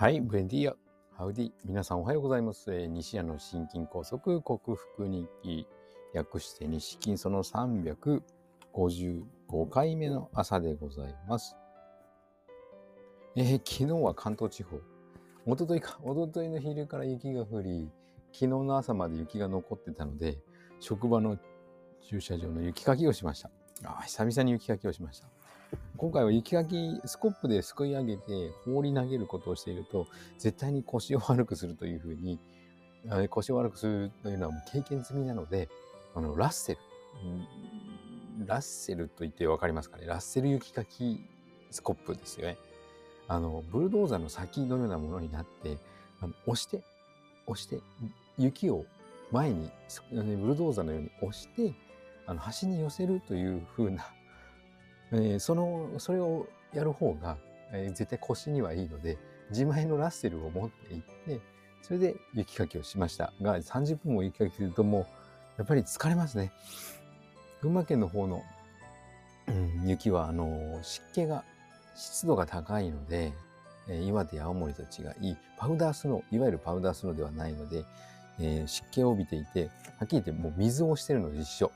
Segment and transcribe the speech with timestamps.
[0.00, 0.74] はい、ブエンディア。
[1.14, 1.52] ハウディ。
[1.62, 2.72] 皆さんおはようございます。
[2.72, 5.66] えー、西谷の心筋梗塞克服日記。
[6.14, 8.22] 略して西筋その355
[9.68, 11.54] 回目の朝でございます。
[13.36, 14.80] えー、昨日は関東地方。
[15.44, 17.90] おとといか、おとといの昼から雪が降り、
[18.32, 20.38] 昨日の朝まで雪が残ってたので、
[20.78, 21.36] 職場の
[22.08, 23.50] 駐車場の雪かきをしました。
[23.84, 25.28] あ久々に雪かきをしました。
[25.96, 30.06] 今回は雪かき、スコップですくい上げて放り投げることをしていると、
[30.38, 32.38] 絶対に腰を悪くするというふうに、
[33.28, 35.68] 腰を悪くするというのはもう経験済みなので、
[36.14, 36.78] あの、ラッセル、
[38.46, 40.06] ラッセルと言ってわかりますかね？
[40.06, 41.20] ラッセル雪かき
[41.70, 42.56] スコップですよね。
[43.28, 45.76] あの、ブルドーザーの先のようなものになって、
[46.20, 46.82] あの押して、
[47.46, 47.80] 押して、
[48.38, 48.86] 雪を
[49.30, 49.70] 前に、
[50.10, 50.16] ブ
[50.48, 51.74] ルドーザーのように押して、
[52.26, 54.06] あの、端に寄せるというふうな
[55.12, 57.38] えー、その、それをやる方が、
[57.72, 59.18] えー、絶対腰にはいいので、
[59.50, 61.40] 自前のラッセルを持っていって、
[61.82, 65.06] それで雪かきをしましたが、30分も雪かきするともう、
[65.58, 66.52] やっぱり疲れますね。
[67.60, 68.42] 群馬県の方の、
[69.48, 71.44] うん、雪は、あの、湿気が、
[71.96, 73.32] 湿度が高いので、
[73.88, 77.84] えー、岩手、青森と違い、パウダースノー、いわゆるパウダースノーではないので、
[78.38, 79.66] えー、湿気を帯びていて、
[79.98, 81.70] はっきり言ってもう水をしてるの一緒。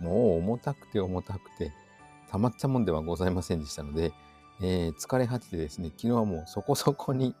[0.00, 1.72] もう重たくて重たくて、
[2.32, 4.10] たまったもんではございませんでしたので、
[4.62, 7.34] えー、疲れ果ててですね、昨日はもうそこそこに、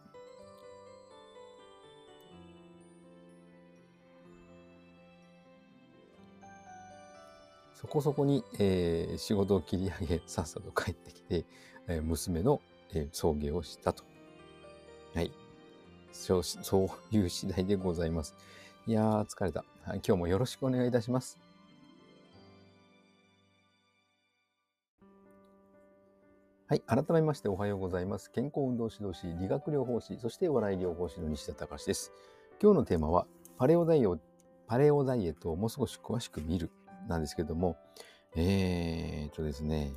[7.72, 11.46] そこそこに、えー、仕事を切り上げ、さっさと帰ってきて、
[11.88, 12.60] えー、娘の、
[12.92, 14.04] えー、送迎をしたと。
[15.14, 15.32] はい。
[16.12, 18.34] そう、そういう次第でございます。
[18.86, 19.64] いやー、疲れた。
[19.86, 21.51] はい、今日もよろしくお願いいたします。
[26.72, 26.80] はい。
[26.86, 28.30] 改めましておはようございます。
[28.30, 32.12] 健康運動指導士、理学療法士、そしてお笑い療法士の西田隆です。
[32.62, 33.26] 今日のテーマは、
[33.58, 34.22] パレオダイエット、
[34.66, 36.70] パレオダイエットをもう少し詳しく見る
[37.08, 37.76] なんですけども、
[38.36, 39.92] えーとですね、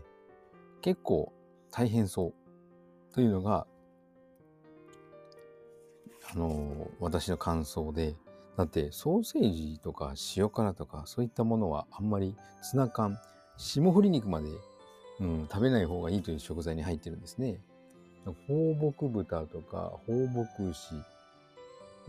[0.81, 1.31] 結構
[1.71, 3.67] 大変そうというのが、
[6.33, 8.17] あの、私の感想で、
[8.57, 13.17] だってソーセージとか塩辛とかそういったものはあんまりツナ缶、
[13.55, 14.49] 霜降り肉まで
[15.19, 17.59] うん、食べない方がいいという食材に入ってるんですね。
[18.47, 20.95] 放牧豚とか放牧牛、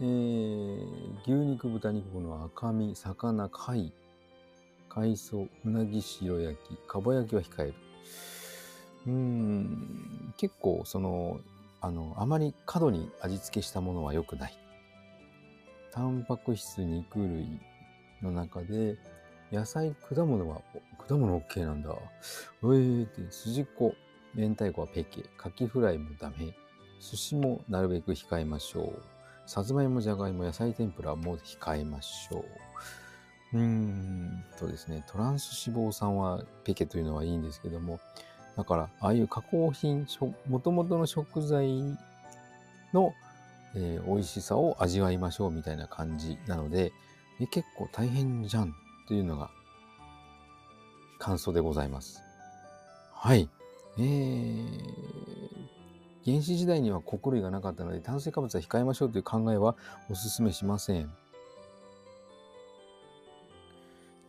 [0.00, 3.92] えー、牛肉、豚肉の赤身、魚、貝、
[4.88, 7.74] 海藻、うなぎ、白焼き、かば焼きは控える。
[9.06, 11.40] うん、結構その、
[11.80, 14.58] あの、あまり過度に味付けしたものは良くない。
[15.92, 17.60] タンパク質、肉類
[18.22, 18.96] の中で、
[19.52, 20.60] 野菜、果物は、
[21.06, 21.90] 果物 OK なんだ。
[21.90, 23.94] えーって、筋子、
[24.34, 26.54] 明太子はペケ、カキフライもダメ。
[27.00, 29.02] 寿司もなるべく控えましょう。
[29.46, 32.38] さつまいも、じゃがいも、野菜天ぷらも控えましょ
[33.54, 33.58] う。
[33.58, 38.00] うーんとですね、トランス脂肪酸はペケというのはいいんですけども、
[38.56, 40.06] だから、ああいう加工品、
[40.48, 41.68] もともとの食材
[42.92, 43.12] の、
[43.76, 46.92] えー、美味しさを味わいましょうみたいな感じなので、
[47.40, 48.74] え結構大変じゃん
[49.06, 49.50] というのが
[51.18, 52.22] 感想でございます。
[53.12, 53.48] はい。
[53.98, 54.66] えー、
[56.24, 59.74] 原始時代には穀類がなかったので炭水化物は控えましょうという考えは
[60.10, 61.10] お勧めしません。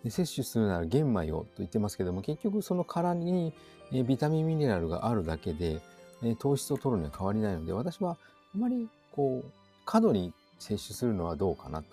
[0.04, 3.54] で摂取するなら玄米をと言ってますけども結局その殻に
[3.92, 5.82] えビタミンミネラルがあるだけで
[6.24, 8.18] え糖質を取るには変わりないので私は
[8.56, 9.52] あまりこう
[9.86, 11.88] 過度に摂取するのはどうかなと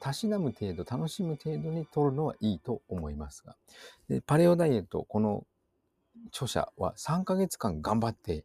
[0.00, 3.56] たしなむ程度、楽しむ程度に取るのはいいと思いますが。
[4.08, 5.44] でパレオダイエット、この
[6.28, 8.44] 著者は3ヶ月間頑張って、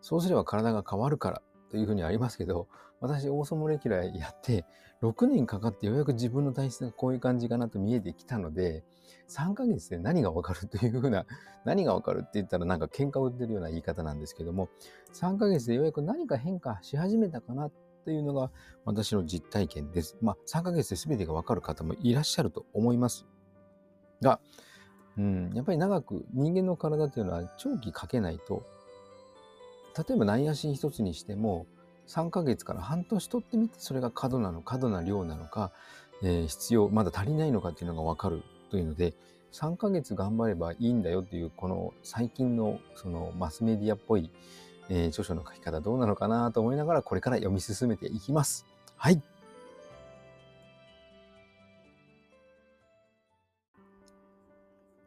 [0.00, 2.68] そうすれば体が変わるからというふうにありますけど、
[3.00, 4.64] 私、オーソモレキュラーやって、
[5.02, 8.84] 6年かかってようやく自分の体質がこういう感じかなと見えてきたので、
[9.28, 11.26] 3ヶ月で何がわかるというふうな、
[11.64, 14.68] 何がわかるって言ったらなんか喧嘩を売ってるような言い方なんですけども、
[15.14, 17.70] 3ヶ月でようやく何か変化し始めたかな
[18.02, 18.50] っていうのが
[18.84, 20.16] 私の実体験です。
[20.20, 23.24] まあ、3ヶ月で全てがわかる方もいらっしゃると思います
[24.20, 24.40] が、
[25.16, 28.64] うん、やっぱり長く人間の体というのは長期かけないと、
[29.96, 31.66] 例えば内野心一つにしても、
[32.08, 35.70] 3ヶ月から半年取ってみて、それが過度なの、過度な量なのか、
[36.22, 39.14] えー、必要、まだ足りないのかっていうのがわかるというので、
[39.52, 44.30] 3ヶ月頑張ればいいんだよっていう、この最近のそのマスメディアっぽい
[44.88, 48.66] えー、著書の書き方どうなのかなと思いながらこれから読み進めていきます。
[48.96, 49.22] はい。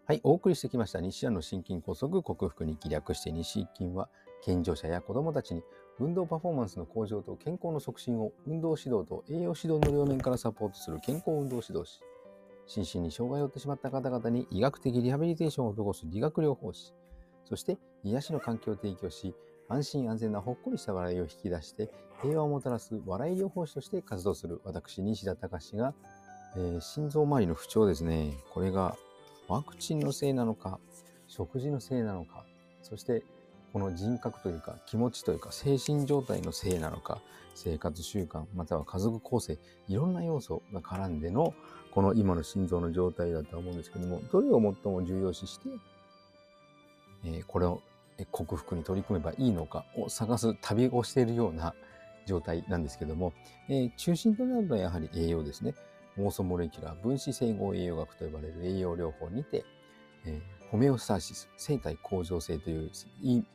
[0.08, 4.08] はい、お送りしてきました西谷の心筋梗塞克服に記略して西筋は
[4.44, 5.64] 健常者や子供たちに
[5.98, 12.02] 運動パフォーマンスの向上と健康の促進を運動指導と栄養指導の両面からサポートする健康運動指導士。
[12.68, 16.94] 心身に障害を負ってしまった方々に医学的リハビリテーションを施す理学療法士。
[17.46, 19.34] そして癒しの環境を提供し、
[19.68, 21.90] 安心安全なほっこりした笑いを引き出して
[22.22, 25.94] 平和をもたらす笑い療法士として活動する私西田隆が、
[26.56, 28.34] えー、心臓周りの不調ですね。
[28.54, 28.96] これが
[29.48, 30.80] ワクチンのせいなのか
[31.28, 32.46] 食事のせいなのか
[32.82, 33.24] そして
[33.74, 37.22] この人格というか気持ちというか精神状態のせいなのか
[37.56, 39.58] 生活習慣または家族構成
[39.88, 41.54] いろんな要素が絡んでの
[41.92, 45.70] この今の心臓の状態だと思うんですけどもどれを最も重要視して、
[47.26, 47.82] えー、これを
[48.32, 51.74] 克服に取り組めばいいのかを探す旅をしているような
[52.26, 53.34] 状態なんですけども、
[53.70, 55.76] えー、中心となるのはやはり栄養ですね。
[56.16, 59.66] モーソモレキュラー分子整合栄養学と呼ばれる栄養療法にて、
[60.26, 62.92] えー、ホメオスターシス、生体向上性という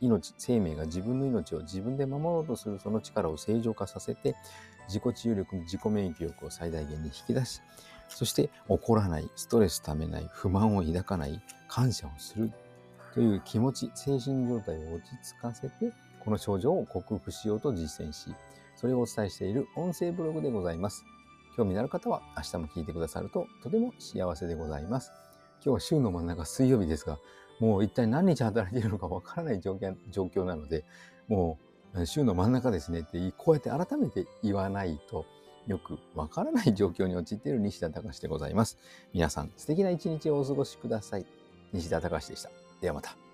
[0.00, 4.36] 命、生命が自分の命を自分で守ろうとするその力を正常化させて、
[4.88, 7.60] 自己治癒力、自己免疫力を最大限に引き出し、
[8.08, 12.52] そして怒らない、ストレスためない、不満を抱かない、感謝をする
[13.14, 15.92] という気持ち、精神状態を落ち着かせて、
[16.24, 18.34] この症状を克服しようと実践し、
[18.76, 21.04] それをお伝えしている音声ブログでございます。
[21.56, 25.12] 興味のある方は明日も聞いてくださるととても幸せでございます。
[25.62, 27.18] 今日は週の真ん中水曜日ですが、
[27.58, 30.84] もう一体何日働いているのかわからない状況なので、
[31.28, 31.58] も
[31.94, 35.26] う週の真ん中ですねってこうやって改めて言わないと
[35.66, 38.78] よくわからない状況に陥っている西田隆でございます。
[39.12, 41.26] 皆さん素敵な一日をお過ごしください。
[41.72, 42.59] 西田隆でした。
[42.80, 43.29] ではまた。